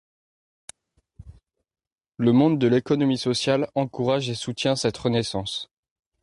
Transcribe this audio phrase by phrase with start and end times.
[2.17, 5.69] Le monde de l'économie sociale encourage et soutient cette renaissance.